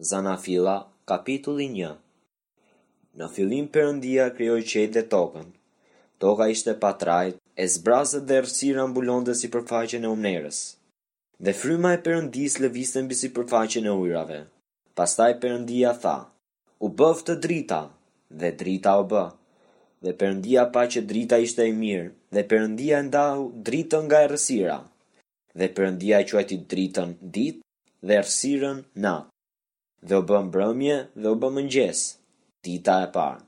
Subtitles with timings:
[0.00, 0.74] Zanafila,
[1.10, 1.88] kapitulli 1
[3.20, 5.48] Në fillim përëndia krioj qejt dhe tokën.
[6.24, 10.60] Toka ishte patrajt, e zbrazët dhe rësira mbulon dhe si përfaqe e umnerës.
[11.44, 14.38] Dhe fryma e përëndis lëvistën bi si përfaqen e ujrave.
[14.96, 16.16] Pastaj përëndia tha,
[16.84, 17.80] u bëftë të drita,
[18.40, 19.24] dhe drita u bë.
[20.04, 24.78] Dhe përëndia pa që drita ishte e mirë, dhe përëndia ndahu dritën nga e rësira.
[25.60, 27.66] Dhe përëndia e quajti dritën ditë
[28.08, 29.28] dhe rësiren natë
[30.08, 31.98] dhe u bëm brëmje dhe u bëm mëngjes,
[32.64, 33.42] dita e parë.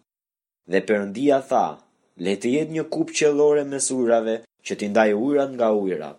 [0.71, 1.67] Dhe përëndia tha,
[2.25, 4.35] le të jetë një kupë qëllore mes urave
[4.67, 6.17] që t'i ndaj ujrat nga ujrat.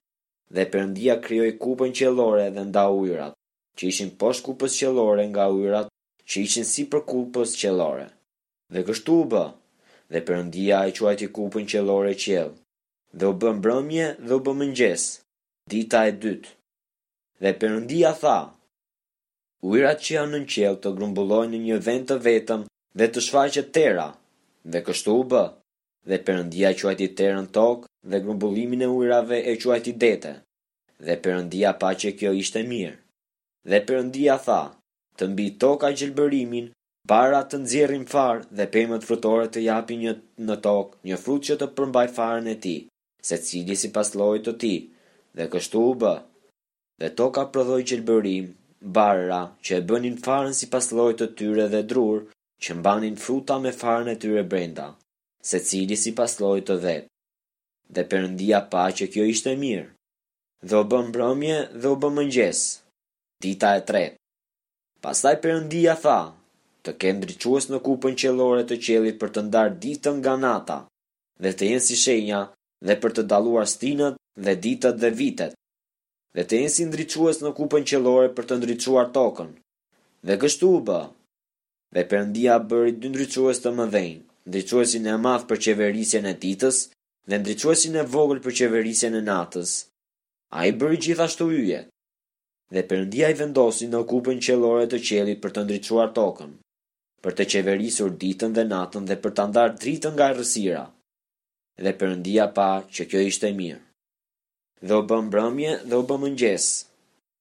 [0.56, 3.34] Dhe përëndia kryoj kupën qëllore dhe nda ujrat,
[3.78, 5.88] që ishin posh kupës qëllore nga ujrat,
[6.30, 8.08] që ishin si për kupës qëllore.
[8.74, 9.46] Dhe kështu u bë,
[10.12, 12.56] dhe përëndia e quajti kupën qëllore qëllë,
[13.18, 15.04] dhe u bëm brëmje dhe u bëm mëngjes,
[15.72, 16.52] dita e dytë.
[17.42, 18.38] Dhe përëndia tha,
[19.72, 22.64] Ujrat që janë në qell të grumbullojnë në një vend të vetëm
[23.00, 24.08] dhe të shfaqet tera,
[24.74, 25.44] dhe kështu u b.
[26.12, 30.34] Dhe Perëndia quajti terën tokë dhe grumbullimin e ujrave e quajti dete.
[31.06, 32.98] Dhe Perëndia pa që kjo ishte mirë.
[33.72, 34.60] Dhe Perëndia tha:
[35.18, 36.68] "Të mbi toka gjelbërimin,
[37.14, 40.14] para të nëzirin farë dhe pemët frutore të japin një
[40.50, 42.82] në tokë, një frut që të përmbaj farën e tij,
[43.32, 44.78] secili sipas llojit të tij."
[45.38, 46.04] Dhe kështu u b.
[47.02, 48.46] Dhe toka prodhoi gjelbërim,
[48.84, 52.24] barra, që e bënin farën si pas lojtë të tyre dhe drur
[52.64, 54.90] që mbanin fruta me farën e tyre brenda,
[55.44, 57.08] se cili si pas lojtë të vetë.
[57.94, 59.90] Dhe përëndia pa që kjo ishte mirë,
[60.68, 62.62] dhe o bën brëmje dhe o bën mëngjes,
[63.44, 64.18] dita e tretë.
[65.04, 66.20] Pastaj përëndia tha,
[66.84, 70.78] të kemë drequës në kupën qelore të qelit për të ndarë ditën nga nata,
[71.44, 72.42] dhe të jenë si shenja
[72.84, 75.54] dhe për të daluar stinët dhe ditët dhe vitet,
[76.38, 79.50] dhe të ensi ndriquës në kupën qëllore për të ndriquar tokën.
[80.26, 81.02] Dhe kështu u bë.
[81.94, 86.80] Dhe përëndia bëri dë ndriquës të më dhejnë, e madhë për qeverisjen e ditës,
[87.30, 89.76] dhe ndriquësin e vogël për qeverisjen e natës.
[90.58, 91.88] A i bëri gjithashtu yjet,
[92.74, 96.56] Dhe përëndia i vendosin në kupën qëllore të qelit për të ndriquar tokën,
[97.24, 100.84] për të qeverisur ditën dhe natën dhe për të ndarë dritën nga rësira.
[101.86, 103.82] Dhe përëndia pa që kjo ishte mirë
[104.84, 106.66] dhe u bë mbrëmje dhe u bë mëngjes.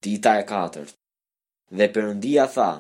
[0.03, 0.95] Dita e katërt.
[1.79, 2.71] Dhe Perëndia tha: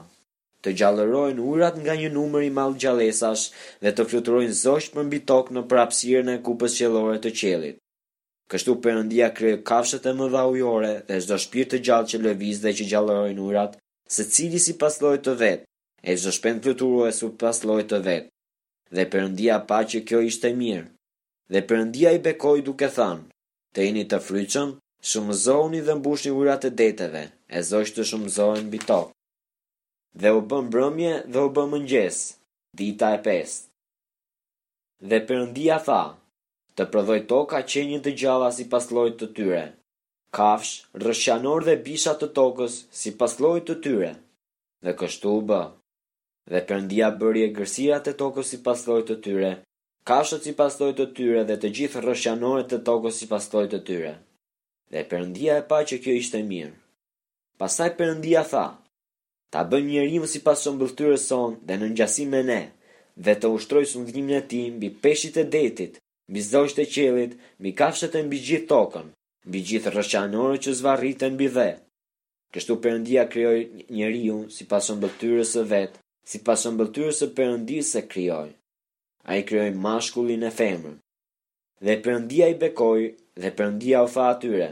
[0.62, 3.44] Të gjallërojnë urat nga një numër i madh gjallësash
[3.82, 7.80] dhe të fluturojnë zogj për mbi tokë në prapësirën e kupës qellore të qellit.
[8.52, 12.74] Kështu Perëndia krijoi kafshët e mëdha ujore dhe çdo shpirt të gjallë që lëviz dhe
[12.78, 13.74] që gjallërojnë urat,
[14.18, 15.66] secili sipas llojit të vet,
[16.10, 18.30] e çdo shpend fluturues sipas llojit të vet.
[18.94, 20.86] Dhe Perëndia pa që kjo ishte mirë.
[21.52, 23.31] Dhe Perëndia i bekoi duke thënë:
[23.74, 24.70] të jeni të fryqëm,
[25.10, 27.22] shumëzoni dhe mbushni urat e deteve,
[27.56, 29.12] e zojsh të shumëzojnë bitok.
[30.22, 32.18] Dhe u bëm brëmje dhe u bëm mëngjes,
[32.78, 33.52] dita e pes.
[35.08, 36.02] Dhe përëndia tha,
[36.76, 39.64] të prodhoj toka qenjën të gjalla si paslojt të tyre,
[40.36, 40.74] kafsh,
[41.04, 44.12] rëshanor dhe bishat të tokës si paslojt të tyre,
[44.84, 45.62] dhe kështu u bë.
[46.50, 49.50] Dhe përëndia bërje gërsirat e tokës si paslojt të tyre,
[50.08, 54.14] kafshët si pastoj të tyre dhe të gjithë rëshanore të tokës si pastoj të tyre.
[54.92, 56.72] Dhe përëndia e pa që kjo ishte mirë.
[57.62, 58.64] Pasaj përëndia tha,
[59.52, 62.60] ta bën një rimë si pasë mbëllëtyre son dhe në njësi me ne,
[63.24, 66.00] dhe të ushtroj së ndhjimin e tim bi peshit e detit,
[66.32, 69.06] bi zdojsh të qelit, bi kafshët e mbi gjithë tokën,
[69.52, 71.70] bi gjithë rëshanore që zvarritën bi dhe.
[72.52, 73.58] Kështu përëndia kryoj
[73.96, 75.96] një rimë si pasë mbëllëtyre së vetë,
[76.30, 78.02] si pasë mbëllëtyre së përëndisë se
[79.24, 80.96] a i kryoj mashkullin e femrën.
[81.84, 83.00] Dhe përëndia i bekoj
[83.42, 84.68] dhe përëndia u tha atyre,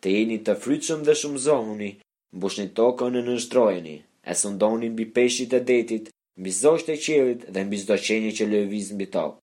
[0.00, 1.90] të jeni të fryqëm dhe shumë zohuni,
[2.36, 3.96] mbushni tokën e nështrojeni,
[4.30, 6.04] e sëndonin mbi peshit e detit,
[6.40, 9.40] mbi zosht e qelit dhe mbi zdo qenje që lëviz mbi tokë.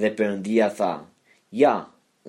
[0.00, 0.92] Dhe përëndia tha,
[1.62, 1.74] ja,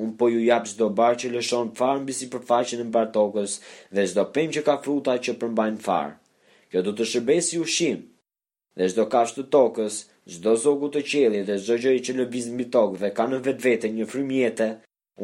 [0.01, 3.51] unë po ju japë zdo barë që lëshon farën mbi si përfaqin e mbar tokës
[3.95, 6.13] dhe zdo pem që ka fruta që përmbajnë farë.
[6.72, 8.00] Kjo do të shërbesi ushim,
[8.78, 9.96] dhe zdo kashtë tokës,
[10.29, 12.66] Zdo zogu të qeli dhe zdo gjëj që lëbiz mbi
[13.00, 14.68] dhe ka në vetë vete një frimjete,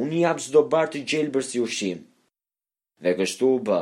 [0.03, 1.99] unë i apë zdo bartë të gjelë si ushim.
[3.03, 3.81] Dhe kështu u bë.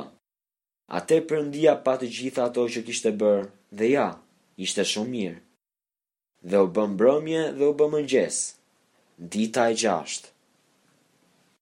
[0.98, 3.48] Ate përëndia pa të gjitha ato që kishte bërë,
[3.78, 4.08] dhe ja,
[4.66, 5.40] ishte shumë mirë.
[6.50, 8.40] Dhe u bëm brëmje dhe u bëm mëngjes.
[9.34, 10.35] Dita e gjashtë.